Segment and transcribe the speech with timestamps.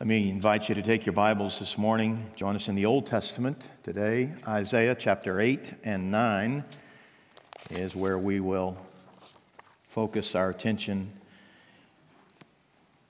[0.00, 2.30] Let me invite you to take your Bibles this morning.
[2.34, 4.32] Join us in the Old Testament today.
[4.48, 6.64] Isaiah chapter 8 and 9
[7.72, 8.78] is where we will
[9.90, 11.12] focus our attention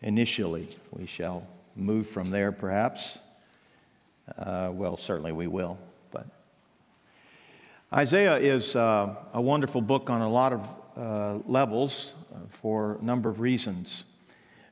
[0.02, 0.66] initially.
[0.90, 3.18] We shall move from there perhaps.
[4.36, 5.78] Uh, well, certainly we will.
[6.10, 6.26] But
[7.92, 13.04] Isaiah is uh, a wonderful book on a lot of uh, levels uh, for a
[13.04, 14.02] number of reasons.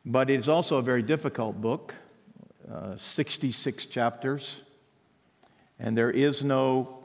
[0.04, 1.94] But it's also a very difficult book
[2.72, 4.60] uh, 66 chapters,
[5.78, 6.98] and there is no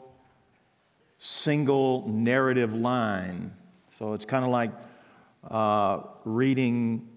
[1.20, 3.54] single narrative line.
[3.98, 4.72] So it's kind of like
[5.50, 7.08] uh, reading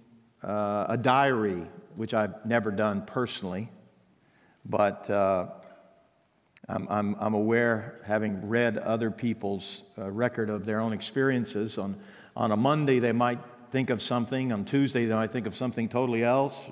[0.44, 1.62] uh, a diary,
[1.96, 3.68] which I've never done personally,
[4.64, 5.46] but uh,
[6.68, 11.96] I'm, I'm, I'm, aware, having read other people's uh, record of their own experiences, on,
[12.36, 13.38] on a Monday they might
[13.70, 16.68] think of something, on Tuesday they might think of something totally else.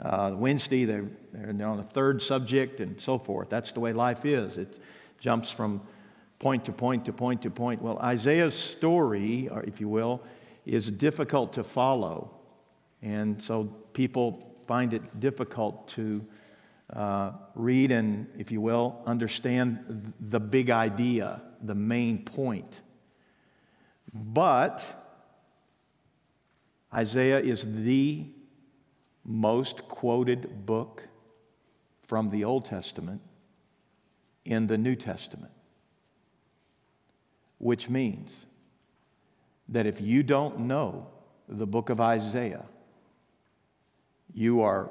[0.00, 3.50] Uh, Wednesday, they're, they're on a third subject and so forth.
[3.50, 4.56] That's the way life is.
[4.56, 4.78] It
[5.18, 5.82] jumps from
[6.38, 7.82] point to point to point to point.
[7.82, 10.22] Well, Isaiah's story, or if you will,
[10.64, 12.30] is difficult to follow.
[13.02, 16.24] And so people find it difficult to
[16.94, 22.72] uh, read and, if you will, understand the big idea, the main point.
[24.14, 24.82] But
[26.92, 28.26] Isaiah is the
[29.24, 31.08] most quoted book
[32.02, 33.20] from the Old Testament
[34.44, 35.52] in the New Testament.
[37.58, 38.32] Which means
[39.68, 41.06] that if you don't know
[41.48, 42.64] the book of Isaiah,
[44.32, 44.90] you are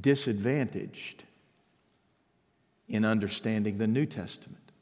[0.00, 1.24] disadvantaged
[2.88, 4.72] in understanding the New Testament.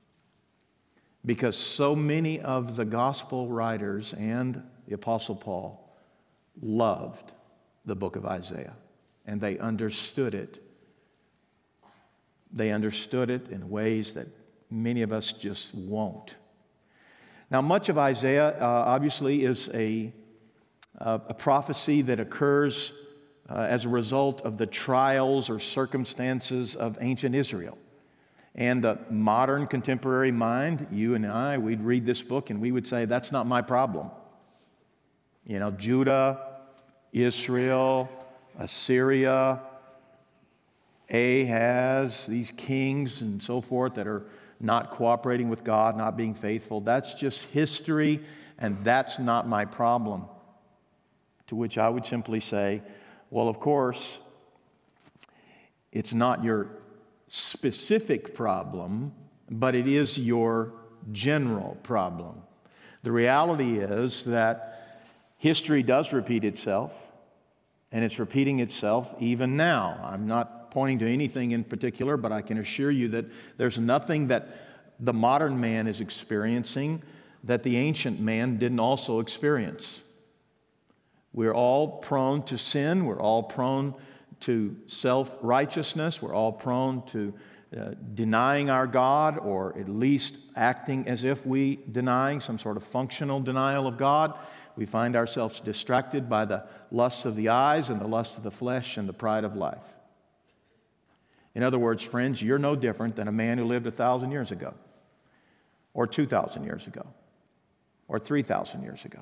[1.25, 5.97] Because so many of the gospel writers and the Apostle Paul
[6.61, 7.33] loved
[7.85, 8.75] the book of Isaiah,
[9.27, 10.63] and they understood it.
[12.53, 14.29] They understood it in ways that
[14.71, 16.37] many of us just won't.
[17.51, 20.13] Now, much of Isaiah uh, obviously is a,
[20.99, 22.93] uh, a prophecy that occurs
[23.49, 27.77] uh, as a result of the trials or circumstances of ancient Israel.
[28.55, 32.87] And the modern contemporary mind, you and I, we'd read this book and we would
[32.87, 34.11] say, that's not my problem.
[35.45, 36.54] You know, Judah
[37.15, 38.09] Israel,
[38.59, 39.61] Assyria,
[41.09, 44.27] Ahaz, these kings and so forth that are
[44.59, 46.81] not cooperating with God, not being faithful.
[46.81, 48.21] That's just history,
[48.59, 50.25] and that's not my problem.
[51.47, 52.83] To which I would simply say,
[53.31, 54.19] well, of course,
[55.93, 56.69] it's not your
[57.29, 59.13] specific problem,
[59.49, 60.73] but it is your
[61.13, 62.43] general problem.
[63.05, 64.74] The reality is that
[65.45, 66.99] History does repeat itself,
[67.93, 70.01] and it's repeating itself even now.
[70.03, 73.27] I'm not pointing to anything in particular, but I can assure you that
[73.59, 74.49] there's nothing that
[74.99, 77.03] the modern man is experiencing
[77.43, 80.01] that the ancient man didn't also experience.
[81.35, 83.97] We're all prone to sin, we're all prone
[84.41, 87.35] to self righteousness, we're all prone to
[87.79, 92.85] uh, denying our God, or at least acting as if we denying some sort of
[92.85, 94.39] functional denial of God
[94.77, 98.51] we find ourselves distracted by the lusts of the eyes and the lusts of the
[98.51, 99.85] flesh and the pride of life.
[101.55, 104.51] In other words, friends, you're no different than a man who lived a thousand years
[104.51, 104.75] ago,
[105.93, 107.07] or 2,000 years ago,
[108.09, 109.21] or 3,000 years ago.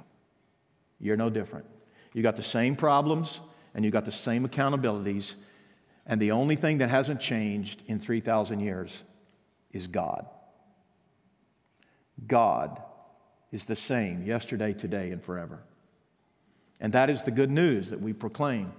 [0.98, 1.66] You're no different.
[2.14, 3.40] You got the same problems
[3.74, 5.34] and you got the same accountabilities,
[6.06, 9.02] and the only thing that hasn't changed in 3,000 years
[9.70, 10.26] is God.
[12.26, 12.82] God
[13.52, 15.60] is the same yesterday, today, and forever.
[16.80, 18.72] And that is the good news that we proclaim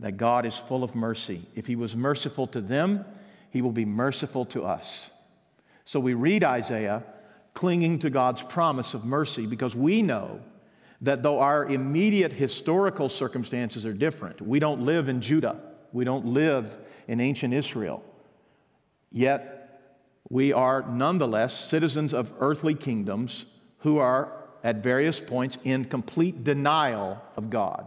[0.00, 1.42] that God is full of mercy.
[1.54, 3.04] If He was merciful to them,
[3.50, 5.10] He will be merciful to us.
[5.84, 7.04] So we read Isaiah
[7.52, 10.40] clinging to God's promise of mercy because we know
[11.02, 15.60] that though our immediate historical circumstances are different, we don't live in Judah,
[15.92, 16.76] we don't live
[17.06, 18.02] in ancient Israel,
[19.12, 19.80] yet
[20.30, 23.44] we are nonetheless citizens of earthly kingdoms
[23.84, 24.32] who are
[24.62, 27.86] at various points in complete denial of God.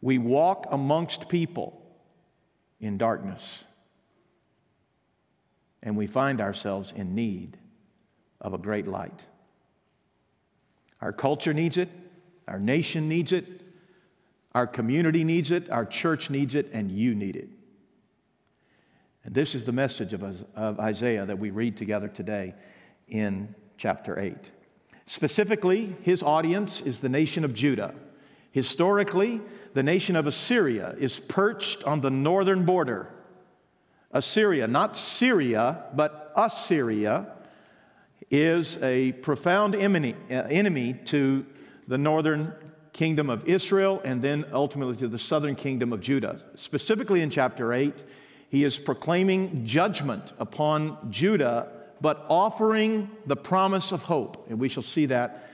[0.00, 1.82] We walk amongst people
[2.80, 3.64] in darkness,
[5.82, 7.58] and we find ourselves in need
[8.40, 9.20] of a great light.
[11.02, 11.90] Our culture needs it,
[12.48, 13.44] our nation needs it,
[14.54, 17.50] our community needs it, our church needs it, and you need it.
[19.22, 22.54] And this is the message of, Isaiah that we read together today
[23.06, 24.36] in chapter 8.
[25.06, 27.94] Specifically, his audience is the nation of Judah.
[28.50, 29.40] Historically,
[29.74, 33.08] the nation of Assyria is perched on the northern border.
[34.12, 37.26] Assyria, not Syria, but Assyria,
[38.30, 40.48] is a profound enemy, uh,
[41.04, 41.46] to
[41.86, 42.52] the northern
[42.92, 46.40] kingdom of Israel and then ultimately to the southern kingdom of Judah.
[46.54, 47.94] Specifically in chapter 8,
[48.48, 51.68] he is proclaiming judgment upon Judah,
[52.00, 54.46] but offering the promise of hope.
[54.48, 55.50] And we shall see that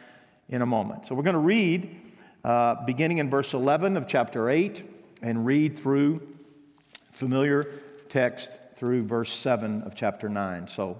[0.49, 1.07] in a moment.
[1.07, 1.97] So we're going to read
[2.45, 4.85] uh, beginning in verse 11 of chapter 8
[5.23, 6.27] and read through
[7.13, 10.69] familiar text through verse 7 of chapter 9.
[10.69, 10.99] So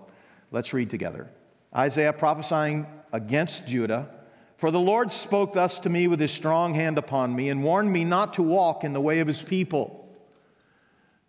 [0.51, 1.29] let's read together.
[1.75, 4.09] Isaiah prophesying against Judah.
[4.57, 7.93] For the Lord spoke thus to me with his strong hand upon me and warned
[7.93, 10.09] me not to walk in the way of his people.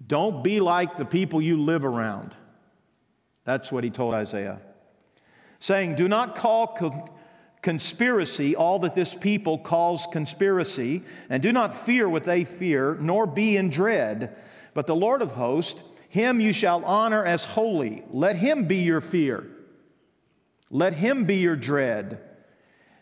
[0.05, 2.35] Don't be like the people you live around.
[3.45, 4.59] That's what he told Isaiah.
[5.59, 7.09] Saying, Do not call
[7.61, 13.25] conspiracy all that this people calls conspiracy, and do not fear what they fear, nor
[13.25, 14.35] be in dread.
[14.73, 18.03] But the Lord of hosts, him you shall honor as holy.
[18.11, 19.47] Let him be your fear.
[20.69, 22.19] Let him be your dread.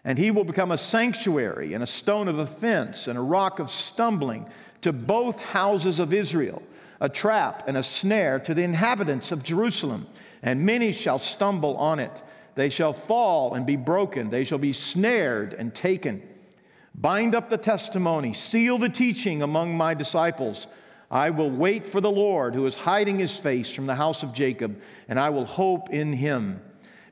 [0.03, 3.69] And he will become a sanctuary and a stone of offense and a rock of
[3.69, 4.47] stumbling
[4.81, 6.63] to both houses of Israel,
[6.99, 10.07] a trap and a snare to the inhabitants of Jerusalem.
[10.43, 12.23] And many shall stumble on it.
[12.55, 14.29] They shall fall and be broken.
[14.29, 16.21] They shall be snared and taken.
[16.93, 20.67] Bind up the testimony, seal the teaching among my disciples.
[21.09, 24.33] I will wait for the Lord who is hiding his face from the house of
[24.33, 26.61] Jacob, and I will hope in him.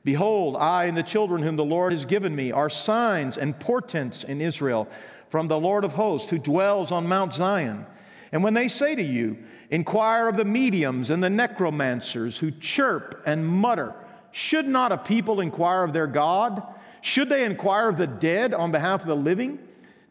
[0.04, 4.24] Behold, I and the children whom the Lord has given me are signs and portents
[4.24, 4.88] in Israel
[5.28, 7.86] from the Lord of hosts who dwells on Mount Zion.
[8.32, 9.38] And when they say to you,
[9.70, 13.94] Inquire of the mediums and the necromancers who chirp and mutter,
[14.32, 16.62] should not a people inquire of their God?
[17.02, 19.58] Should they inquire of the dead on behalf of the living?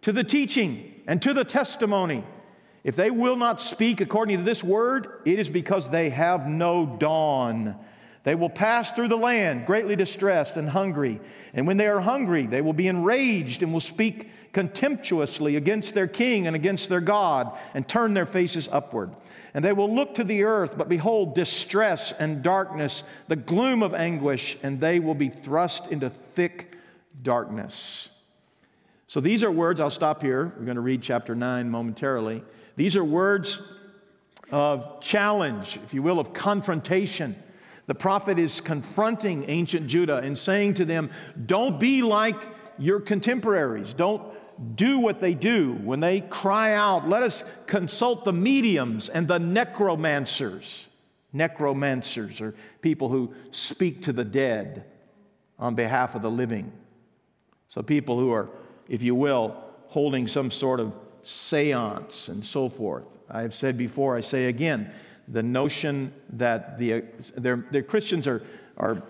[0.03, 2.23] To the teaching and to the testimony.
[2.83, 6.85] If they will not speak according to this word, it is because they have no
[6.85, 7.75] dawn.
[8.23, 11.19] They will pass through the land greatly distressed and hungry.
[11.53, 16.07] And when they are hungry, they will be enraged and will speak contemptuously against their
[16.07, 19.11] king and against their God and turn their faces upward.
[19.53, 23.93] And they will look to the earth, but behold, distress and darkness, the gloom of
[23.93, 26.77] anguish, and they will be thrust into thick
[27.23, 28.09] darkness.
[29.07, 30.53] So these are words, I'll stop here.
[30.57, 32.43] We're going to read chapter 9 momentarily.
[32.75, 33.59] These are words
[34.51, 37.35] of challenge, if you will, of confrontation.
[37.89, 41.09] The prophet is confronting ancient Judah and saying to them,
[41.47, 42.35] Don't be like
[42.77, 43.95] your contemporaries.
[43.95, 44.21] Don't
[44.75, 49.39] do what they do, when they cry out, let us consult the mediums and the
[49.39, 50.85] necromancers.
[51.33, 54.85] Necromancers are people who speak to the dead
[55.57, 56.71] on behalf of the living.
[57.69, 58.49] So, people who are,
[58.87, 59.57] if you will,
[59.87, 60.93] holding some sort of
[61.23, 63.17] seance and so forth.
[63.31, 64.93] I have said before, I say again,
[65.31, 67.03] the notion that the,
[67.37, 68.41] the Christians are,
[68.77, 69.03] are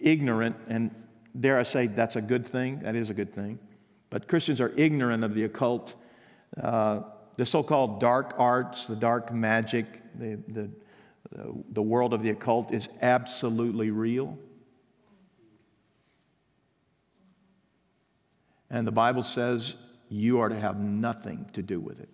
[0.00, 0.90] ignorant, and
[1.38, 3.58] dare I say that's a good thing, that is a good thing.
[4.10, 5.94] But Christians are ignorant of the occult,
[6.62, 7.02] uh,
[7.36, 9.86] the so called dark arts, the dark magic,
[10.18, 10.70] the, the,
[11.70, 14.38] the world of the occult is absolutely real.
[18.70, 19.76] And the Bible says
[20.08, 22.08] you are to have nothing to do with it.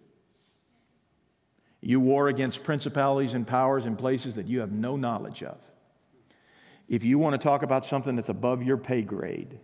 [1.87, 5.59] You war against principalities and powers in places that you have no knowledge of.
[6.89, 9.59] If you want to talk about something that's above your pay grade,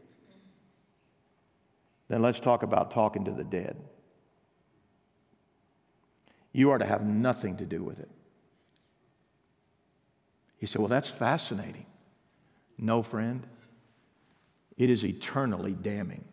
[2.09, 3.83] then let's talk about talking to the dead.
[6.53, 8.11] You are to have nothing to do with it.
[10.59, 11.87] He said, Well, that's fascinating.
[12.77, 13.47] No, friend,
[14.77, 16.25] it is eternally damning.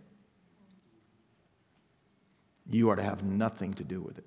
[2.69, 4.26] You are to have nothing to do with it.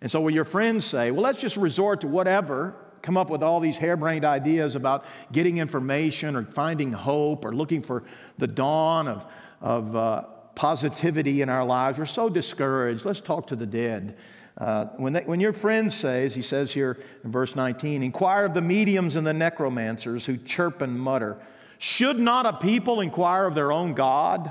[0.00, 3.42] And so when your friends say, Well, let's just resort to whatever, come up with
[3.42, 8.04] all these harebrained ideas about getting information or finding hope or looking for
[8.38, 9.26] the dawn of,
[9.60, 10.22] of uh,
[10.54, 11.98] positivity in our lives.
[11.98, 13.04] We're so discouraged.
[13.04, 14.16] Let's talk to the dead.
[14.56, 18.54] Uh, when, they, when your friend says, he says here in verse 19, inquire of
[18.54, 21.38] the mediums and the necromancers who chirp and mutter.
[21.78, 24.50] Should not a people inquire of their own God?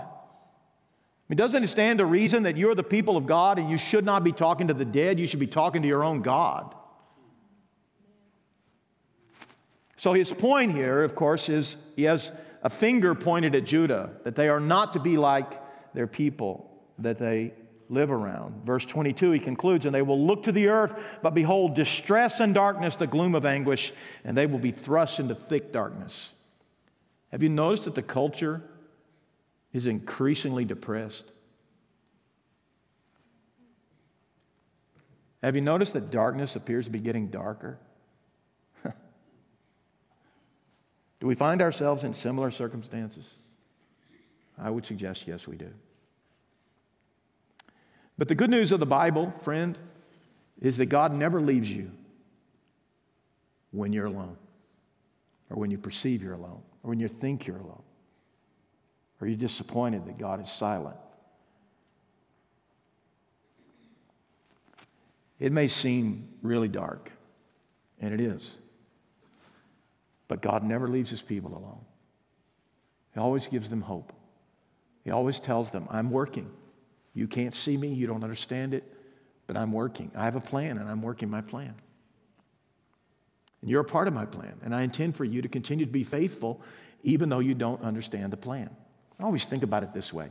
[1.27, 3.77] I mean, doesn't it stand to reason that you're the people of God and you
[3.77, 5.19] should not be talking to the dead?
[5.19, 6.73] You should be talking to your own God.
[9.97, 12.31] So his point here, of course, is he has
[12.63, 15.61] a finger pointed at Judah, that they are not to be like
[15.93, 17.53] their people that they
[17.89, 18.65] live around.
[18.65, 22.53] Verse 22, he concludes, and they will look to the earth, but behold, distress and
[22.53, 23.93] darkness, the gloom of anguish,
[24.23, 26.31] and they will be thrust into thick darkness.
[27.31, 28.61] Have you noticed that the culture
[29.73, 31.31] is increasingly depressed?
[35.43, 37.77] Have you noticed that darkness appears to be getting darker?
[41.19, 43.35] do we find ourselves in similar circumstances?
[44.57, 45.71] I would suggest yes, we do.
[48.17, 49.77] But the good news of the Bible, friend,
[50.59, 51.91] is that God never leaves you
[53.71, 54.37] when you're alone,
[55.51, 57.83] or when you perceive you're alone, or when you think you're alone,
[59.19, 60.97] or you're disappointed that God is silent.
[65.39, 67.11] It may seem really dark,
[67.99, 68.57] and it is.
[70.27, 71.81] But God never leaves his people alone.
[73.13, 74.13] He always gives them hope.
[75.03, 76.51] He always tells them, I'm working.
[77.13, 78.83] You can't see me, you don't understand it,
[79.45, 80.11] but I'm working.
[80.15, 81.73] I have a plan, and I'm working my plan.
[83.61, 85.91] And you're a part of my plan, and I intend for you to continue to
[85.91, 86.61] be faithful
[87.03, 88.69] even though you don't understand the plan.
[89.19, 90.29] I always think about it this way.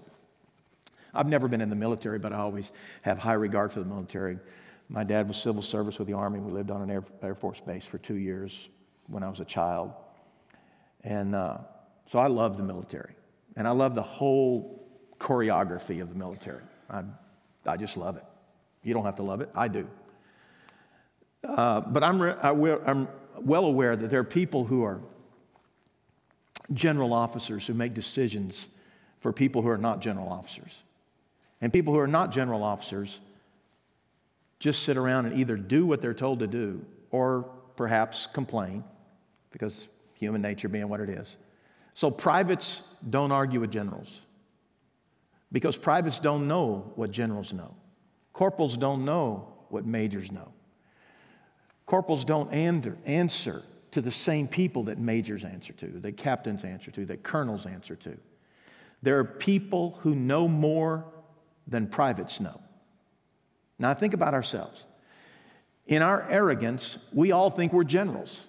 [1.13, 2.71] I've never been in the military, but I always
[3.03, 4.39] have high regard for the military.
[4.89, 6.39] My dad was civil service with the Army.
[6.39, 8.69] We lived on an Air, Air Force base for two years
[9.09, 9.93] when I was a child.
[11.03, 11.59] And uh,
[12.11, 13.15] so I love the military.
[13.57, 14.87] And I love the whole
[15.19, 16.63] choreography of the military.
[16.91, 17.03] I,
[17.65, 18.25] I just love it.
[18.83, 19.89] You don't have to love it, I do.
[21.43, 23.09] Uh, but I'm, re- I'm
[23.41, 25.01] well aware that there are people who are
[26.73, 28.69] general officers who make decisions
[29.27, 30.85] for people who are not general officers.
[31.61, 33.19] And people who are not general officers
[34.61, 38.85] just sit around and either do what they're told to do or perhaps complain
[39.51, 41.39] because human nature being what it is.
[41.95, 44.21] So privates don't argue with generals
[45.51, 47.75] because privates don't know what generals know.
[48.33, 50.53] Corporals don't know what majors know.
[51.85, 57.05] Corporals don't answer to the same people that majors answer to, that captains answer to,
[57.07, 58.17] that colonels answer to.
[59.03, 61.05] There are people who know more
[61.67, 62.61] than privates know.
[63.79, 64.85] Now, think about ourselves.
[65.87, 68.43] In our arrogance, we all think we're generals.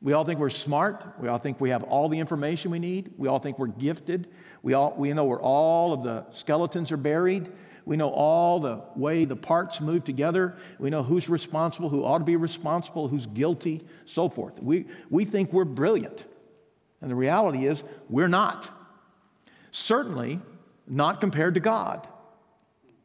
[0.00, 1.02] We all think we're smart.
[1.18, 3.12] We all think we have all the information we need.
[3.16, 4.28] We all think we're gifted.
[4.62, 7.50] We, all, we know where all of the skeletons are buried.
[7.86, 10.56] We know all the way the parts move together.
[10.78, 14.62] We know who's responsible, who ought to be responsible, who's guilty, so forth.
[14.62, 16.24] We, we think we're brilliant.
[17.04, 18.70] And the reality is, we're not.
[19.72, 20.40] Certainly
[20.86, 22.08] not compared to God.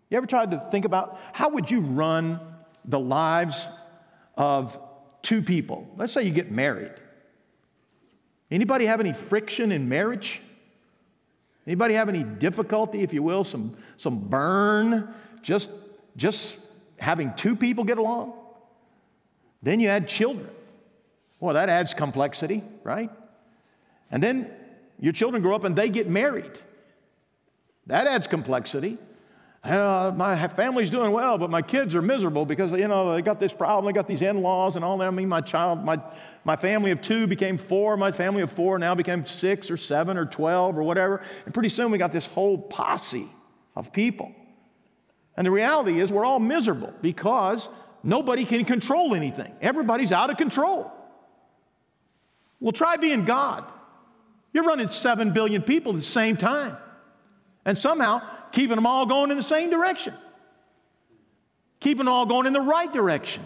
[0.09, 2.39] You ever tried to think about how would you run
[2.85, 3.67] the lives
[4.37, 4.79] of
[5.21, 5.85] two people?
[5.97, 6.93] Let's say you get married.
[8.49, 10.39] Anybody have any friction in marriage?
[11.67, 15.69] Anybody have any difficulty, if you will, some, some burn, just,
[16.15, 16.57] just
[16.99, 18.31] having two people get along?
[19.61, 20.49] Then you add children.
[21.41, 23.09] Well, that adds complexity, right?
[24.11, 24.51] And then
[24.99, 26.51] your children grow up and they get married.
[27.87, 28.97] That adds complexity.
[29.63, 33.39] Uh, my family's doing well, but my kids are miserable because, you know, they got
[33.39, 35.07] this problem, they got these in-laws and all that.
[35.07, 35.99] I mean, my child, my,
[36.45, 40.17] my family of two became four, my family of four now became six or seven
[40.17, 41.21] or 12 or whatever.
[41.45, 43.27] And pretty soon we got this whole posse
[43.75, 44.33] of people.
[45.35, 47.67] And the reality is we're all miserable because
[48.01, 49.53] nobody can control anything.
[49.61, 50.91] Everybody's out of control.
[52.61, 53.65] Well, try being God.
[54.53, 56.77] You're running 7 billion people at the same time.
[57.65, 60.13] And somehow keeping them all going in the same direction,
[61.79, 63.43] keeping them all going in the right direction,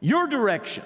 [0.00, 0.84] your direction.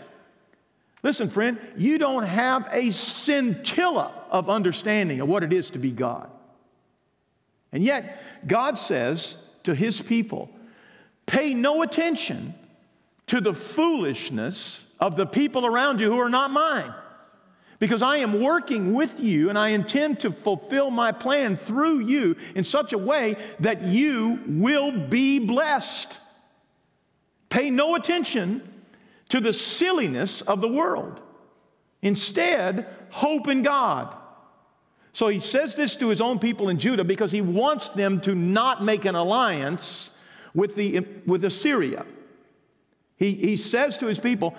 [1.03, 5.93] Listen, friend, you don't have a scintilla of understanding of what it is to be
[5.93, 6.31] God.
[7.73, 10.50] And yet, God says to his people,
[11.27, 12.55] pay no attention
[13.29, 16.93] to the foolishness of the people around you who are not mine
[17.81, 22.37] because I am working with you and I intend to fulfill my plan through you
[22.55, 26.17] in such a way that you will be blessed.
[27.49, 28.63] Pay no attention
[29.31, 31.21] to the silliness of the world.
[32.03, 34.15] Instead, hope in God.
[35.15, 38.35] So he says this to his own people in Judah because he wants them to
[38.35, 40.11] not make an alliance
[40.55, 42.05] with, the, with Assyria.
[43.17, 44.57] He, he says to his people,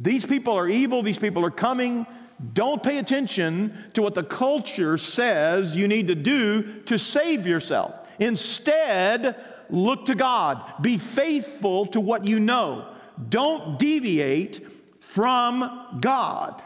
[0.00, 2.06] these people are evil, these people are coming.
[2.52, 7.94] Don't pay attention to what the culture says you need to do to save yourself.
[8.18, 9.36] Instead,
[9.70, 10.82] look to God.
[10.82, 12.92] Be faithful to what you know.
[13.28, 14.66] Don't deviate
[15.00, 16.60] from God.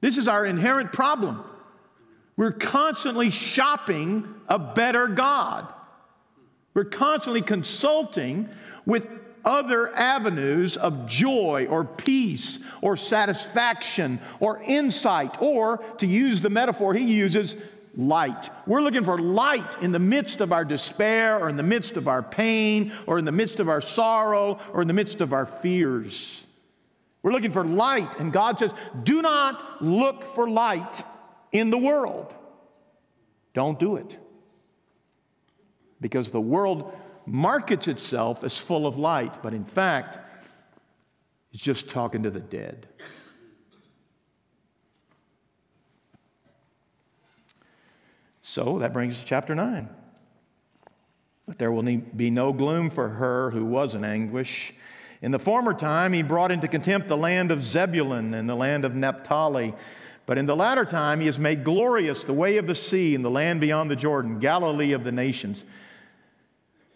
[0.00, 1.44] This is our inherent problem.
[2.36, 5.72] We're constantly shopping a better God.
[6.72, 8.48] We're constantly consulting
[8.84, 9.08] with
[9.44, 16.94] other avenues of joy or peace or satisfaction or insight, or to use the metaphor
[16.94, 17.56] he uses,
[17.96, 18.50] light.
[18.66, 22.08] We're looking for light in the midst of our despair or in the midst of
[22.08, 25.46] our pain or in the midst of our sorrow or in the midst of our
[25.46, 26.44] fears.
[27.22, 31.04] We're looking for light, and God says, Do not look for light
[31.52, 32.34] in the world.
[33.54, 34.18] Don't do it.
[36.00, 36.94] Because the world
[37.26, 40.18] markets itself as full of light, but in fact,
[41.52, 42.86] it's just talking to the dead.
[48.42, 49.88] So that brings us to chapter 9.
[51.46, 54.72] But there will be no gloom for her who was in anguish.
[55.22, 58.84] In the former time, he brought into contempt the land of Zebulun and the land
[58.84, 59.74] of Naphtali.
[60.26, 63.24] But in the latter time, he has made glorious the way of the sea and
[63.24, 65.64] the land beyond the Jordan, Galilee of the nations.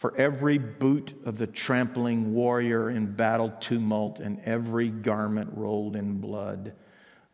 [0.00, 6.22] For every boot of the trampling warrior in battle tumult and every garment rolled in
[6.22, 6.72] blood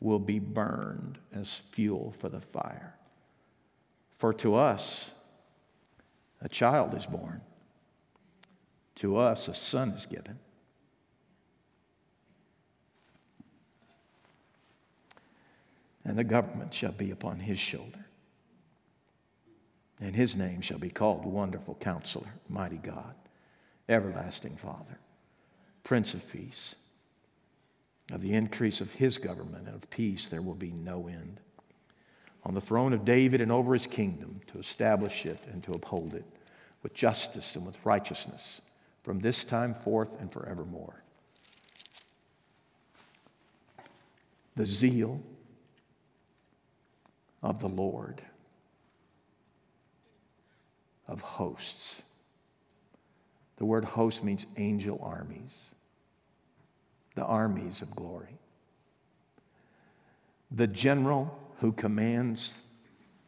[0.01, 2.97] will be burned as fuel for the fire.
[4.19, 5.13] For to us
[6.41, 7.41] a child is born,
[8.97, 10.41] to us a son is given.
[16.05, 18.06] And the government shall be upon his shoulder.
[20.01, 23.15] And his name shall be called Wonderful Counselor, Mighty God,
[23.89, 24.99] Everlasting Father,
[25.85, 26.75] Prince of Peace.
[28.13, 31.41] Of the increase of his government and of peace, there will be no end
[32.45, 36.15] on the throne of David and over his kingdom to establish it and to uphold
[36.15, 36.25] it
[36.81, 38.61] with justice and with righteousness
[39.03, 41.03] from this time forth and forevermore.
[44.55, 45.21] The zeal
[47.43, 48.23] of the Lord
[51.09, 52.03] of hosts.
[53.57, 55.53] The word host means angel armies,
[57.15, 58.39] the armies of glory.
[60.51, 62.55] The general who commands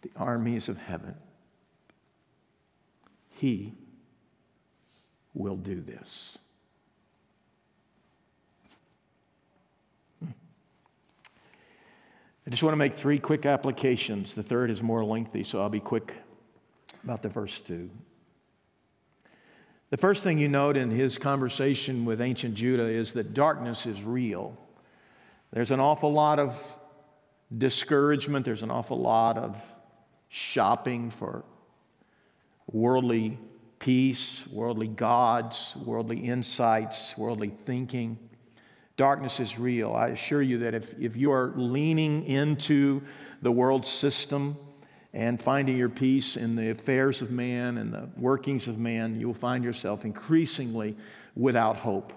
[0.03, 1.15] the armies of heaven.
[3.31, 3.73] He
[5.35, 6.39] will do this.
[10.23, 10.31] Hmm.
[12.47, 14.35] I just want to make three quick applications.
[14.35, 16.15] The third is more lengthy, so I'll be quick
[17.09, 17.89] about the verse 2.
[19.89, 24.03] The first thing you note in his conversation with ancient Judah is that darkness is
[24.03, 24.59] real.
[25.51, 26.63] There's an awful lot of
[27.57, 28.45] discouragement.
[28.45, 29.59] There's an awful lot of
[30.29, 31.47] shopping for
[32.71, 33.39] worldly
[33.79, 38.19] peace, worldly gods, worldly insights, worldly thinking.
[38.99, 39.95] Darkness is real.
[39.95, 43.01] I assure you that if, if you are leaning into
[43.41, 44.59] the world system
[45.19, 49.27] and finding your peace in the affairs of man and the workings of man, you
[49.27, 50.97] will find yourself increasingly
[51.35, 52.13] without hope.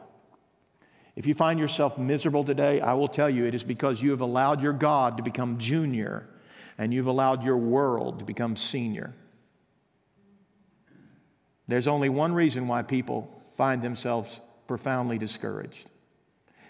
[1.15, 4.21] If you find yourself miserable today, I will tell you it is because you have
[4.21, 6.29] allowed your God to become junior
[6.77, 9.15] and you've allowed your world to become senior.
[11.67, 15.89] There's only one reason why people find themselves profoundly discouraged,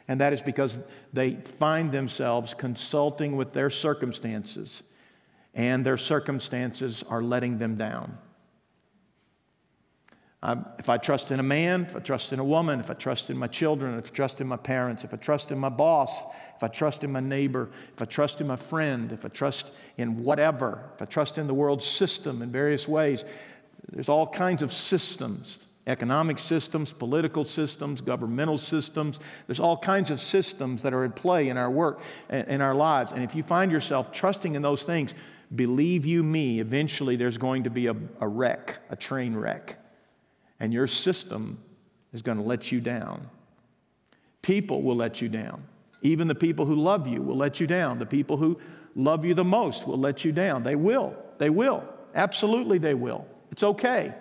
[0.08, 0.80] and that is because
[1.12, 4.82] they find themselves consulting with their circumstances,
[5.54, 8.18] and their circumstances are letting them down.
[10.44, 12.96] Um, if I trust in a man, if I trust in a woman, if I
[12.96, 15.70] trust in my children, if I trust in my parents, if I trust in my
[15.70, 16.12] boss,
[16.56, 19.72] if I trust in my neighbor, if I trust in my friend, if I trust
[19.98, 23.24] in whatever, if I trust in the world system in various ways,
[23.92, 29.18] there's all kinds of systems economic systems, political systems, governmental systems.
[29.48, 33.12] There's all kinds of systems that are at play in our work, in our lives.
[33.12, 35.16] And if you find yourself trusting in those things,
[35.56, 39.78] believe you me, eventually there's going to be a, a wreck, a train wreck
[40.62, 41.58] and your system
[42.14, 43.28] is going to let you down.
[44.44, 45.64] People will let you down.
[46.04, 47.98] Even the people who love you will let you down.
[47.98, 48.60] The people who
[48.96, 50.64] love you the most will let you down.
[50.64, 51.16] They will.
[51.40, 51.84] They will.
[52.14, 53.26] Absolutely, they will.
[53.52, 54.14] It's okay.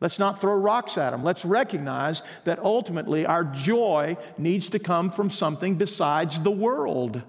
[0.00, 1.22] Let's not throw rocks at them.
[1.22, 7.20] Let's recognize that ultimately our joy needs to come from something besides the world.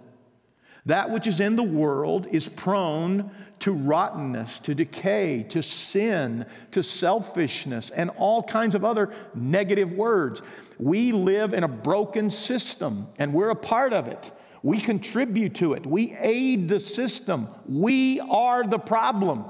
[0.86, 6.82] That which is in the world is prone to rottenness, to decay, to sin, to
[6.82, 10.41] selfishness, and all kinds of other negative words.
[10.80, 14.32] We live in a broken system, and we're a part of it.
[14.63, 17.48] We contribute to it, we aid the system.
[17.67, 19.46] We are the problem.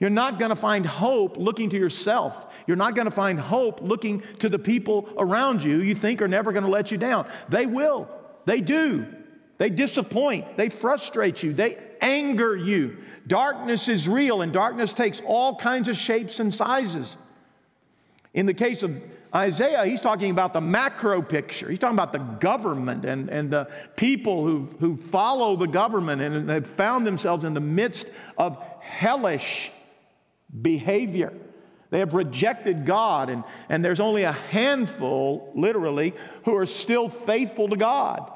[0.00, 2.46] You're not going to find hope looking to yourself.
[2.66, 6.26] You're not going to find hope looking to the people around you you think are
[6.26, 7.30] never going to let you down.
[7.48, 8.08] They will.
[8.44, 9.06] They do.
[9.62, 10.56] They disappoint.
[10.56, 11.52] They frustrate you.
[11.52, 12.96] They anger you.
[13.28, 17.16] Darkness is real, and darkness takes all kinds of shapes and sizes.
[18.34, 19.00] In the case of
[19.32, 21.70] Isaiah, he's talking about the macro picture.
[21.70, 26.50] He's talking about the government and, and the people who, who follow the government and
[26.50, 29.70] have found themselves in the midst of hellish
[30.60, 31.32] behavior.
[31.90, 36.14] They have rejected God, and, and there's only a handful, literally,
[36.46, 38.28] who are still faithful to God.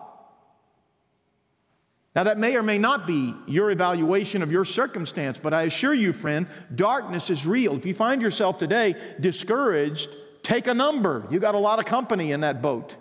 [2.16, 5.92] Now, that may or may not be your evaluation of your circumstance, but I assure
[5.92, 7.76] you, friend, darkness is real.
[7.76, 10.08] If you find yourself today discouraged,
[10.42, 11.26] take a number.
[11.30, 12.96] You got a lot of company in that boat.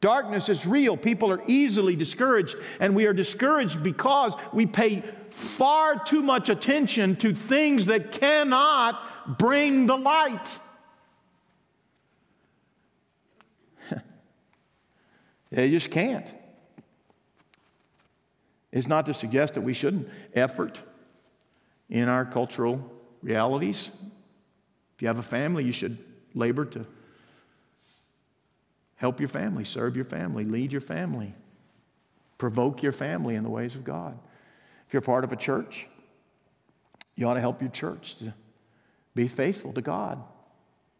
[0.00, 0.96] Darkness is real.
[0.96, 7.16] People are easily discouraged, and we are discouraged because we pay far too much attention
[7.16, 10.46] to things that cannot bring the light.
[15.50, 16.28] they just can't.
[18.72, 20.80] It's not to suggest that we shouldn't effort
[21.88, 22.90] in our cultural
[23.22, 23.90] realities.
[24.94, 25.98] If you have a family, you should
[26.34, 26.86] labor to
[28.96, 31.34] help your family, serve your family, lead your family,
[32.38, 34.16] provoke your family in the ways of God.
[34.86, 35.86] If you're part of a church,
[37.16, 38.34] you ought to help your church to
[39.14, 40.22] be faithful to God.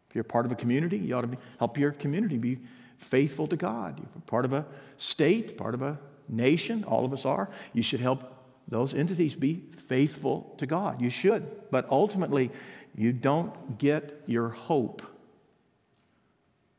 [0.08, 2.58] If you're part of a community, you ought to be, help your community be
[2.96, 3.98] faithful to God.
[3.98, 5.98] If You're part of a state, part of a
[6.30, 8.32] nation, all of us are, you should help
[8.68, 11.00] those entities be faithful to God.
[11.00, 11.70] You should.
[11.70, 12.50] But ultimately,
[12.94, 15.02] you don't get your hope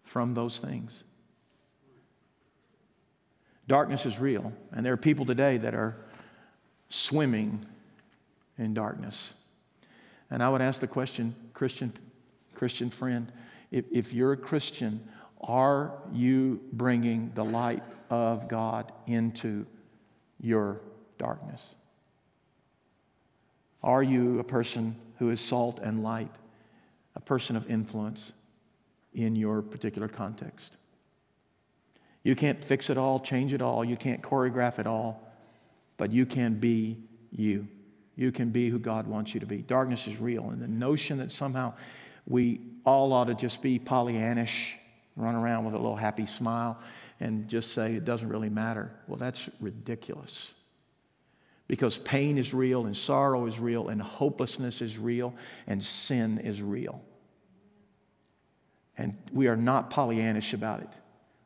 [0.03, 0.91] from those things.
[3.67, 5.95] Darkness is real, and there are people today that are
[6.89, 7.65] swimming
[8.57, 9.31] in darkness.
[10.29, 11.93] And I would ask the question, Christian,
[12.55, 13.31] Christian friend,
[13.71, 15.07] if, if you're a Christian,
[15.41, 19.65] are you bringing the light of God into
[20.39, 20.81] your
[21.17, 21.75] darkness?
[23.83, 26.31] Are you a person who is salt and light,
[27.15, 28.33] a person of influence
[29.13, 30.73] in your particular context?
[32.23, 35.27] You can't fix it all, change it all, you can't choreograph it all,
[35.97, 36.97] but you can be
[37.31, 37.67] you.
[38.15, 39.57] You can be who God wants you to be.
[39.57, 41.73] Darkness is real, and the notion that somehow
[42.27, 44.73] we all ought to just be Pollyannish
[45.21, 46.79] run around with a little happy smile
[47.19, 48.91] and just say it doesn't really matter.
[49.07, 50.53] Well, that's ridiculous.
[51.67, 55.33] Because pain is real, and sorrow is real, and hopelessness is real,
[55.67, 57.01] and sin is real.
[58.97, 60.89] And we are not Pollyannish about it.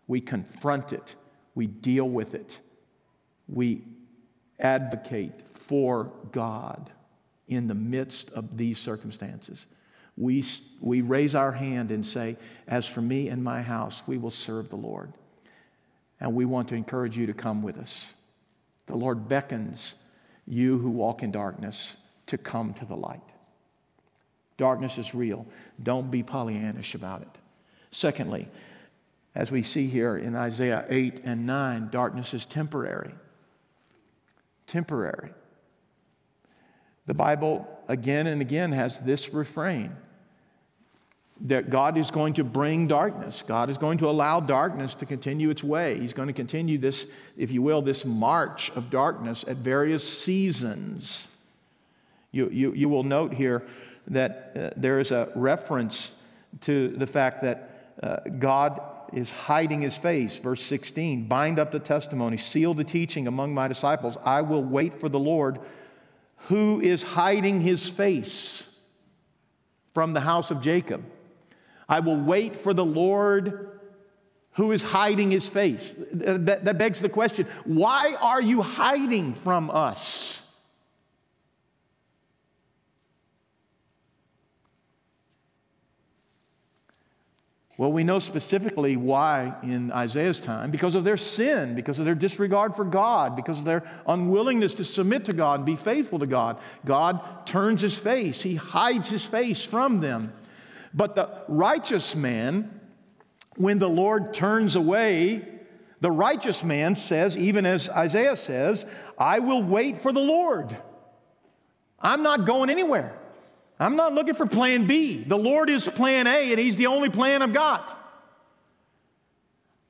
[0.07, 1.15] We confront it,
[1.53, 2.59] we deal with it,
[3.47, 3.83] we
[4.59, 6.89] advocate for God
[7.47, 9.65] in the midst of these circumstances
[10.17, 10.45] we,
[10.79, 14.69] we raise our hand and say, As for me and my house, we will serve
[14.69, 15.11] the Lord.
[16.19, 18.13] And we want to encourage you to come with us.
[18.87, 19.95] The Lord beckons
[20.47, 21.97] you who walk in darkness
[22.27, 23.21] to come to the light.
[24.57, 25.45] Darkness is real.
[25.81, 27.37] Don't be Pollyannish about it.
[27.91, 28.47] Secondly,
[29.33, 33.11] as we see here in Isaiah 8 and 9, darkness is temporary.
[34.65, 35.31] Temporary.
[37.05, 39.95] The Bible again and again has this refrain
[41.41, 43.43] that God is going to bring darkness.
[43.45, 45.99] God is going to allow darkness to continue its way.
[45.99, 51.27] He's going to continue this, if you will, this march of darkness at various seasons.
[52.31, 53.63] You, you, you will note here
[54.07, 56.11] that uh, there is a reference
[56.61, 60.37] to the fact that uh, God is hiding his face.
[60.39, 64.17] Verse 16 bind up the testimony, seal the teaching among my disciples.
[64.23, 65.59] I will wait for the Lord
[66.47, 68.63] who is hiding his face
[69.93, 71.03] from the house of Jacob.
[71.87, 73.69] I will wait for the Lord
[74.53, 75.93] who is hiding his face.
[76.13, 80.41] That, that begs the question why are you hiding from us?
[87.77, 92.15] Well, we know specifically why in Isaiah's time because of their sin, because of their
[92.15, 96.25] disregard for God, because of their unwillingness to submit to God and be faithful to
[96.25, 96.57] God.
[96.85, 100.31] God turns his face, he hides his face from them.
[100.95, 102.79] But the righteous man,
[103.57, 105.45] when the Lord turns away,
[105.99, 108.85] the righteous man says, even as Isaiah says,
[109.17, 110.75] I will wait for the Lord.
[111.99, 113.17] I'm not going anywhere.
[113.77, 115.23] I'm not looking for plan B.
[115.23, 118.01] The Lord is plan A, and He's the only plan I've got.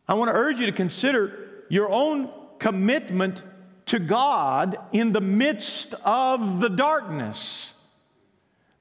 [0.08, 3.44] I want to urge you to consider your own commitment
[3.88, 7.74] to God in the midst of the darkness.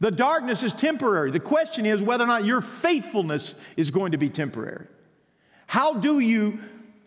[0.00, 1.30] The darkness is temporary.
[1.30, 4.86] The question is whether or not your faithfulness is going to be temporary.
[5.66, 6.58] How do you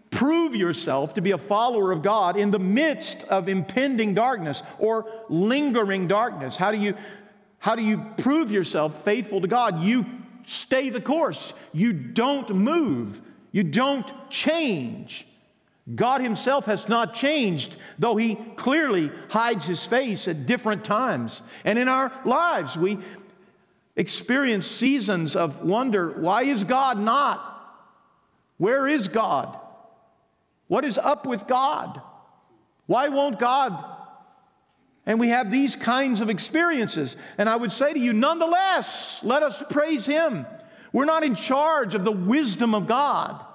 [0.10, 5.06] prove yourself to be a follower of God in the midst of impending darkness or
[5.30, 6.56] lingering darkness?
[6.56, 6.96] How do you,
[7.60, 9.82] how do you prove yourself faithful to God?
[9.82, 10.06] You
[10.46, 13.22] stay the course, you don't move,
[13.52, 15.27] you don't change.
[15.96, 21.42] God Himself has not changed, though He clearly hides His face at different times.
[21.64, 23.00] And in our lives, we
[23.96, 27.54] experience seasons of wonder why is God not?
[28.58, 29.58] Where is God?
[30.68, 32.02] What is up with God?
[32.86, 33.84] Why won't God?
[35.06, 37.16] And we have these kinds of experiences.
[37.38, 40.46] And I would say to you, nonetheless, let us praise Him.
[40.92, 43.46] We're not in charge of the wisdom of God.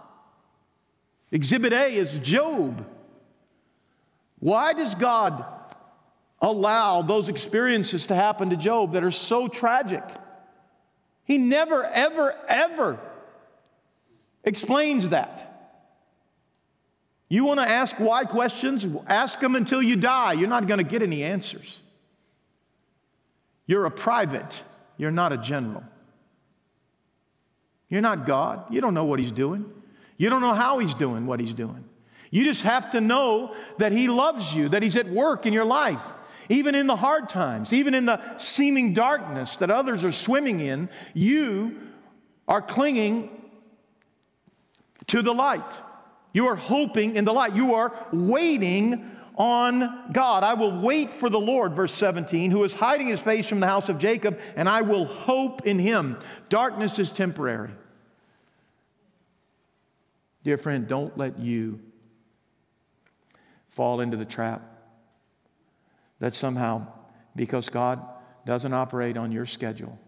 [1.33, 2.87] Exhibit A is Job.
[4.39, 5.45] Why does God
[6.41, 10.05] allow those experiences to happen to Job that are so tragic?
[11.25, 13.01] He never, ever, ever
[14.45, 15.49] explains that.
[17.31, 18.87] You want to ask why questions?
[19.07, 20.35] Ask them until you die.
[20.35, 21.79] You're not going to get any answers.
[23.67, 24.63] You're a private,
[24.99, 25.83] you're not a general.
[27.89, 28.65] You're not God.
[28.71, 29.71] You don't know what He's doing.
[30.17, 31.85] You don't know how He's doing what He's doing.
[32.31, 35.65] You just have to know that He loves you, that He's at work in your
[35.65, 36.03] life.
[36.49, 40.89] Even in the hard times, even in the seeming darkness that others are swimming in,
[41.15, 41.79] you
[42.49, 43.31] are clinging
[45.07, 45.73] to the light.
[46.33, 47.55] You are hoping in the light.
[47.55, 50.45] You are waiting on God.
[50.45, 53.67] I will wait for the Lord, verse 17, who is hiding his face from the
[53.67, 56.19] house of Jacob, and I will hope in him.
[56.49, 57.71] Darkness is temporary.
[60.45, 61.81] Dear friend, don't let you
[63.69, 64.63] fall into the trap
[66.19, 66.87] that somehow,
[67.35, 68.01] because God
[68.45, 69.99] doesn't operate on your schedule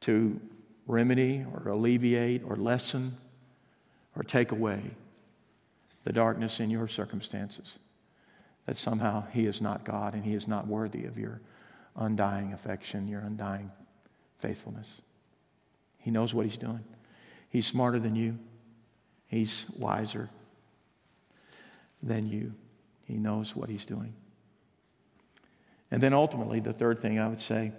[0.00, 0.40] to
[0.86, 3.16] remedy or alleviate or lessen
[4.16, 4.82] or take away
[6.04, 7.78] the darkness in your circumstances.
[8.66, 11.40] That somehow He is not God and He is not worthy of your
[11.96, 13.70] undying affection, your undying
[14.38, 14.88] faithfulness.
[15.98, 16.84] He knows what He's doing.
[17.50, 18.38] He's smarter than you,
[19.28, 20.30] He's wiser
[22.02, 22.54] than you.
[23.04, 24.14] He knows what He's doing.
[25.90, 27.72] And then ultimately, the third thing I would say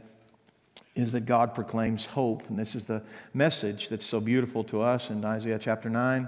[0.96, 2.50] is that God proclaims hope.
[2.50, 6.28] And this is the message that's so beautiful to us in Isaiah chapter 9.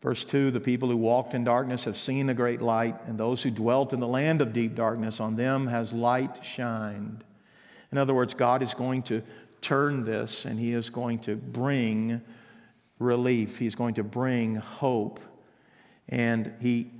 [0.00, 3.42] Verse 2 The people who walked in darkness have seen the great light, and those
[3.42, 7.24] who dwelt in the land of deep darkness, on them has light shined.
[7.90, 9.22] In other words, God is going to
[9.60, 12.20] turn this and He is going to bring
[12.98, 15.20] relief, He's going to bring hope.
[16.08, 16.90] And He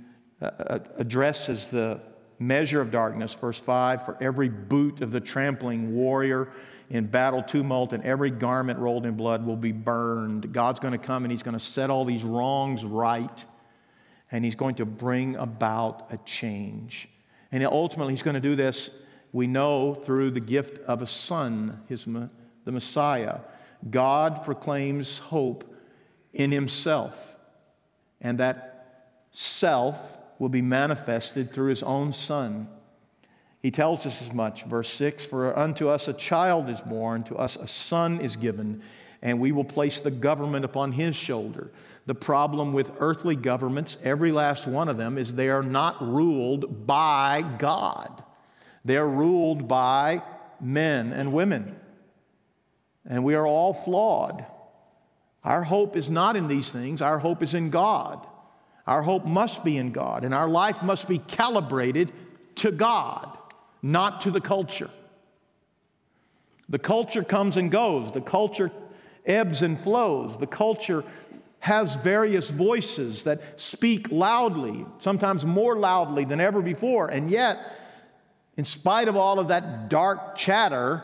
[0.41, 1.99] uh, uh, addresses the
[2.39, 6.49] measure of darkness, verse 5 for every boot of the trampling warrior
[6.89, 10.51] in battle tumult and every garment rolled in blood will be burned.
[10.53, 13.45] God's going to come and He's going to set all these wrongs right
[14.31, 17.09] and He's going to bring about a change.
[17.51, 18.89] And ultimately, He's going to do this,
[19.33, 23.39] we know, through the gift of a son, his, the Messiah.
[23.89, 25.68] God proclaims hope
[26.33, 27.15] in Himself,
[28.21, 28.69] and that
[29.31, 32.67] self will be manifested through his own Son.
[33.61, 37.35] He tells us as much, verse 6 For unto us a child is born, to
[37.35, 38.81] us a son is given,
[39.21, 41.71] and we will place the government upon his shoulder.
[42.05, 46.87] The problem with earthly governments, every last one of them, is they are not ruled
[46.87, 48.23] by God.
[48.85, 50.23] They are ruled by
[50.61, 51.75] men and women.
[53.05, 54.45] And we are all flawed.
[55.43, 58.25] Our hope is not in these things, our hope is in God.
[58.85, 62.11] Our hope must be in God, and our life must be calibrated
[62.55, 63.37] to God,
[63.83, 64.89] not to the culture.
[66.69, 68.71] The culture comes and goes, the culture
[69.25, 71.03] ebbs and flows, the culture
[71.59, 77.59] has various voices that speak loudly, sometimes more loudly than ever before, and yet,
[78.57, 81.03] in spite of all of that dark chatter,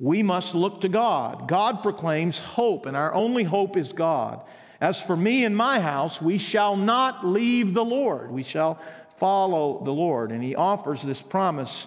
[0.00, 1.46] we must look to God.
[1.46, 4.40] God proclaims hope, and our only hope is God.
[4.80, 8.30] As for me and my house, we shall not leave the Lord.
[8.30, 8.80] We shall
[9.18, 10.32] follow the Lord.
[10.32, 11.86] And he offers this promise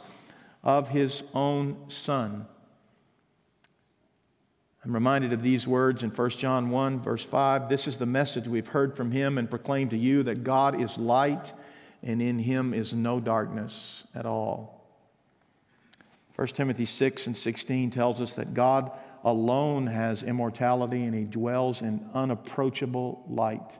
[0.64, 2.46] of his own son.
[4.86, 7.68] I'm reminded of these words in 1 John 1, verse 5.
[7.68, 10.98] This is the message we've heard from him and proclaimed to you that God is
[10.98, 11.52] light
[12.04, 14.73] and in him is no darkness at all.
[16.44, 18.92] 1 Timothy 6 and 16 tells us that God
[19.24, 23.80] alone has immortality and he dwells in unapproachable light.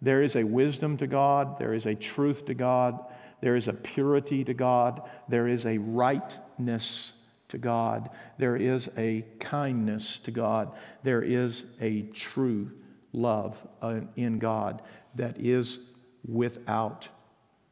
[0.00, 3.04] There is a wisdom to God, there is a truth to God
[3.40, 5.02] There is a purity to God.
[5.28, 7.12] There is a rightness
[7.48, 8.10] to God.
[8.38, 10.70] There is a kindness to God.
[11.02, 12.70] There is a true
[13.12, 14.80] love uh, in God
[15.16, 15.90] that is
[16.24, 17.08] without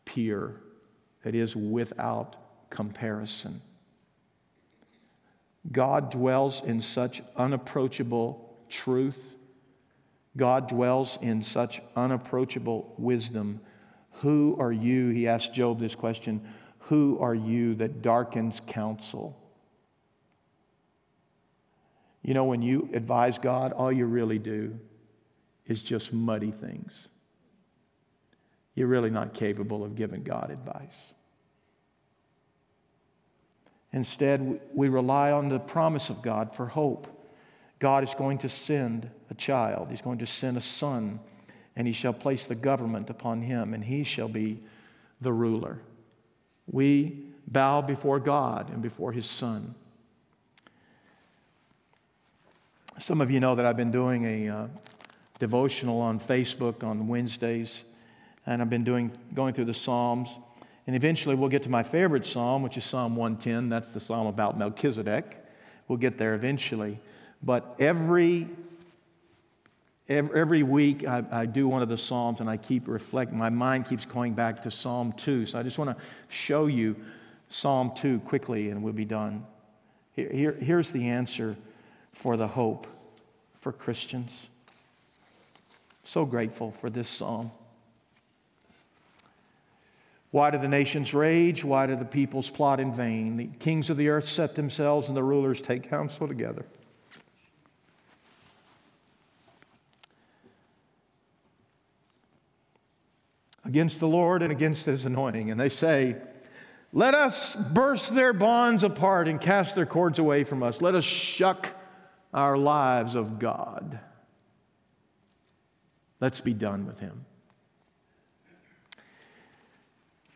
[0.04, 0.60] peer,
[1.22, 2.34] that is without
[2.68, 3.62] comparison.
[5.72, 9.36] God dwells in such unapproachable truth.
[10.36, 13.60] God dwells in such unapproachable wisdom.
[14.20, 15.10] Who are you?
[15.10, 16.46] He asked Job this question
[16.80, 19.40] Who are you that darkens counsel?
[22.22, 24.78] You know, when you advise God, all you really do
[25.66, 27.08] is just muddy things.
[28.74, 31.14] You're really not capable of giving God advice.
[33.92, 37.06] Instead, we rely on the promise of God for hope.
[37.78, 41.20] God is going to send a child, He's going to send a son,
[41.76, 44.58] and He shall place the government upon him, and He shall be
[45.20, 45.78] the ruler.
[46.70, 49.74] We bow before God and before His Son.
[52.98, 54.66] Some of you know that I've been doing a uh,
[55.38, 57.84] devotional on Facebook on Wednesdays,
[58.46, 60.30] and I've been doing, going through the Psalms.
[60.86, 63.68] And eventually we'll get to my favorite psalm, which is Psalm 110.
[63.68, 65.44] That's the psalm about Melchizedek.
[65.88, 66.98] We'll get there eventually.
[67.42, 68.48] But every,
[70.08, 73.36] every, week I, I do one of the psalms and I keep reflecting.
[73.36, 75.46] My mind keeps going back to Psalm 2.
[75.46, 76.96] So I just want to show you
[77.48, 79.44] Psalm 2 quickly and we'll be done.
[80.14, 81.56] Here, here, here's the answer
[82.12, 82.86] for the hope
[83.60, 84.48] for Christians.
[86.04, 87.50] So grateful for this psalm.
[90.36, 91.64] Why do the nations rage?
[91.64, 93.38] Why do the peoples plot in vain?
[93.38, 96.66] The kings of the earth set themselves and the rulers take counsel together.
[103.64, 105.50] Against the Lord and against his anointing.
[105.50, 106.16] And they say,
[106.92, 110.82] Let us burst their bonds apart and cast their cords away from us.
[110.82, 111.74] Let us shuck
[112.34, 114.00] our lives of God.
[116.20, 117.24] Let's be done with him.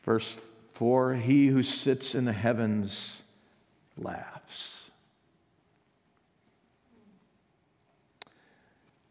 [0.03, 0.39] Verse
[0.73, 3.23] 4 He who sits in the heavens
[3.97, 4.91] laughs.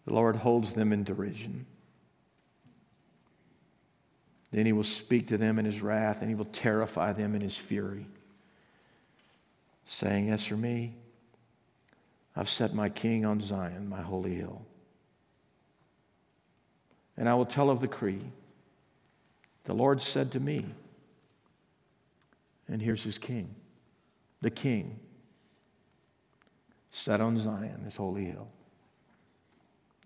[0.06, 1.68] The Lord holds them in derision.
[4.52, 7.42] Then he will speak to them in his wrath, and he will terrify them in
[7.42, 8.08] his fury,
[9.86, 10.96] saying, As for me,
[12.36, 14.66] I've set my king on Zion, my holy hill.
[17.16, 18.22] And I will tell of the decree.
[19.66, 20.66] The Lord said to me,
[22.68, 23.56] and here's his king,
[24.42, 25.00] the king,
[26.92, 28.48] set on Zion, his holy hill.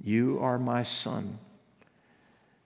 [0.02, 1.40] You are my son.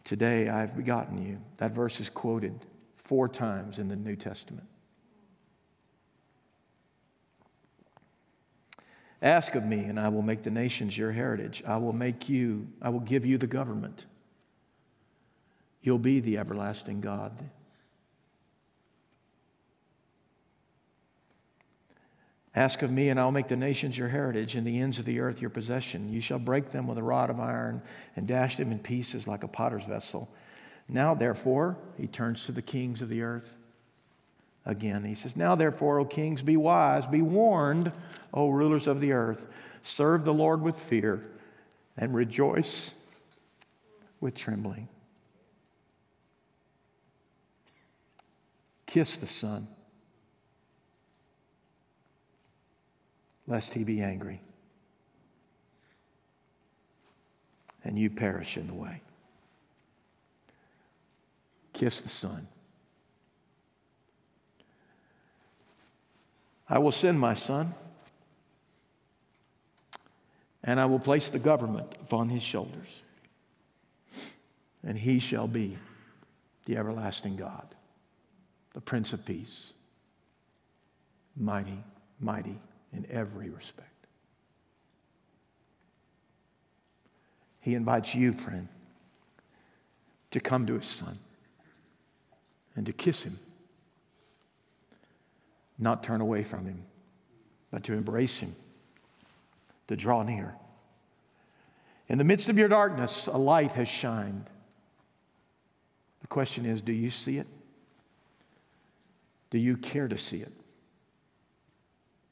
[0.04, 1.40] Today I have begotten you.
[1.58, 4.68] That verse is quoted four times in the New Testament.
[9.22, 11.64] Ask of me, and I will make the nations your heritage.
[11.66, 14.06] I will make you, I will give you the government.
[15.82, 17.50] You'll be the everlasting God.
[22.58, 25.20] Ask of me, and I'll make the nations your heritage and the ends of the
[25.20, 26.10] earth your possession.
[26.10, 27.84] You shall break them with a rod of iron
[28.16, 30.28] and dash them in pieces like a potter's vessel.
[30.90, 33.58] Now, therefore, he turns to the kings of the earth
[34.66, 35.04] again.
[35.04, 37.92] He says, Now, therefore, O kings, be wise, be warned,
[38.34, 39.48] O rulers of the earth.
[39.84, 41.30] Serve the Lord with fear
[41.96, 42.90] and rejoice
[44.20, 44.88] with trembling.
[48.88, 49.68] Kiss the Son
[53.46, 54.42] lest he be angry
[57.84, 59.02] and you perish in the way.
[61.74, 62.48] Kiss the Son.
[66.70, 67.74] I will send my son,
[70.64, 73.02] and I will place the government upon his shoulders,
[74.84, 75.78] and he shall be
[76.66, 77.74] the everlasting God,
[78.78, 79.74] the Prince of Peace,
[81.36, 81.84] mighty,
[82.20, 82.62] mighty
[82.94, 84.06] in every respect.
[87.60, 88.68] He invites you, friend,
[90.30, 91.18] to come to his son
[92.76, 93.40] and to kiss him,
[95.80, 96.84] not turn away from him,
[97.72, 98.56] but to embrace him,
[99.88, 100.54] to draw near.
[102.10, 104.52] In the midst of your darkness, a light has shined.
[106.22, 107.48] The question is do you see it?
[109.50, 110.52] Do you care to see it?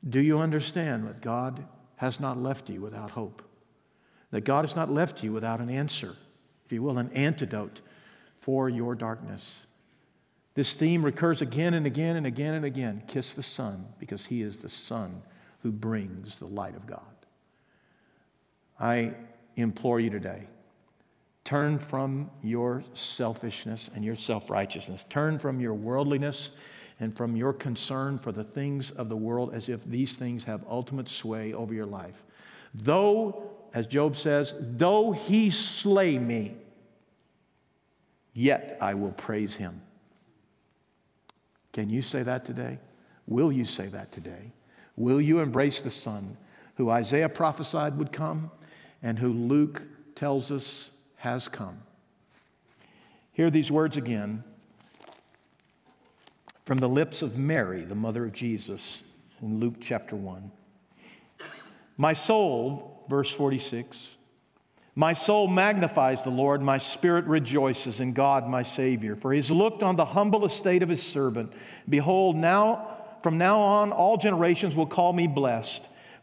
[0.08, 1.66] Do you understand that God
[1.98, 3.42] has not left you without hope?
[4.32, 6.16] That God has not left you without an answer,
[6.66, 7.82] if you will, an antidote
[8.40, 9.66] for your darkness.
[10.54, 13.04] This theme recurs again and again and again and again.
[13.08, 15.22] Kiss the Son, because He is the Son
[15.64, 17.02] who brings the light of God.
[18.80, 19.14] I
[19.56, 20.48] implore you today
[21.46, 26.52] turn from your selfishness and your self righteousness, turn from your worldliness
[27.00, 30.64] and from your concern for the things of the world as if these things have
[30.70, 32.24] ultimate sway over your life.
[32.74, 36.56] Though, as Job says, though he slay me,
[38.34, 39.82] yet I will praise him.
[41.74, 42.80] Can you say that today?
[43.28, 44.54] Will you say that today?
[44.96, 46.38] Will you embrace the Son
[46.76, 48.52] who Isaiah prophesied would come
[49.04, 49.84] and who Luke
[50.16, 51.82] tells us has come?
[53.34, 54.46] Hear these words again
[56.66, 59.04] from the lips of Mary, the mother of Jesus,
[59.42, 60.52] in Luke chapter 1.
[61.98, 64.16] My soul, verse 46,
[64.96, 69.52] my soul magnifies the Lord, my spirit rejoices in God my Savior, for he has
[69.52, 71.54] looked on the humble estate of his servant.
[71.88, 75.84] Behold, now from now on all generations will call me blessed.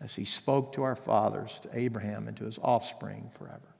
[0.00, 3.74] as he spoke to our fathers, to Abraham, and to his offspring forever.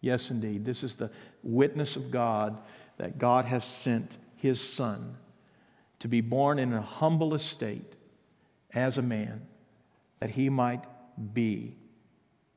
[0.00, 1.10] Yes, indeed, this is the
[1.42, 2.58] witness of God
[2.98, 5.16] that God has sent his son
[6.00, 7.94] to be born in a humble estate
[8.74, 9.46] as a man,
[10.20, 10.84] that he might
[11.34, 11.76] be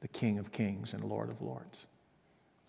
[0.01, 1.77] the King of kings and Lord of lords.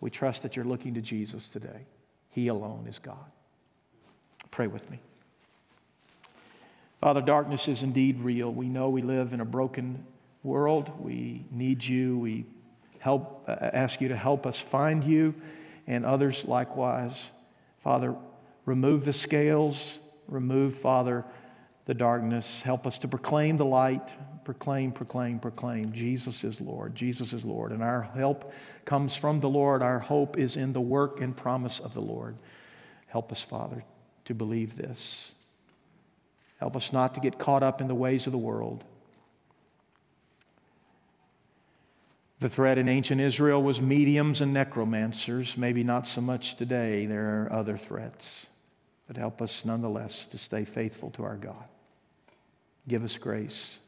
[0.00, 1.86] We trust that you're looking to Jesus today.
[2.30, 3.30] He alone is God.
[4.50, 5.00] Pray with me.
[7.00, 8.52] Father, darkness is indeed real.
[8.52, 10.04] We know we live in a broken
[10.42, 10.90] world.
[10.98, 12.18] We need you.
[12.18, 12.46] We
[12.98, 15.34] help, uh, ask you to help us find you
[15.86, 17.28] and others likewise.
[17.82, 18.16] Father,
[18.64, 21.24] remove the scales, remove, Father,
[21.84, 22.62] the darkness.
[22.62, 24.14] Help us to proclaim the light.
[24.44, 25.92] Proclaim, proclaim, proclaim.
[25.92, 26.94] Jesus is Lord.
[26.94, 27.72] Jesus is Lord.
[27.72, 28.52] And our help
[28.84, 29.82] comes from the Lord.
[29.82, 32.36] Our hope is in the work and promise of the Lord.
[33.06, 33.84] Help us, Father,
[34.24, 35.32] to believe this.
[36.58, 38.84] Help us not to get caught up in the ways of the world.
[42.38, 45.56] The threat in ancient Israel was mediums and necromancers.
[45.56, 47.06] Maybe not so much today.
[47.06, 48.46] There are other threats.
[49.06, 51.64] But help us nonetheless to stay faithful to our God.
[52.88, 53.78] Give us grace.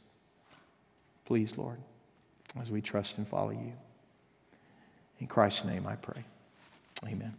[1.24, 1.78] Please, Lord,
[2.60, 3.72] as we trust and follow you.
[5.20, 6.24] In Christ's name I pray.
[7.06, 7.34] Amen.